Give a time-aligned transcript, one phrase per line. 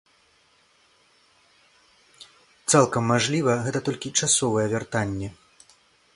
[2.73, 5.29] Цалкам мажліва, гэта толькі часовае вяртанне.